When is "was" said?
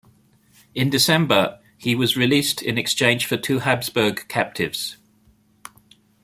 1.93-2.17